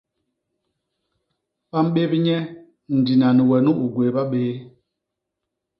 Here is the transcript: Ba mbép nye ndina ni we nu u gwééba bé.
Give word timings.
Ba 1.69 1.79
mbép 1.87 2.11
nye 2.25 2.37
ndina 2.97 3.27
ni 3.35 3.43
we 3.49 3.57
nu 3.65 3.71
u 3.83 3.85
gwééba 3.93 4.21
bé. 4.31 4.41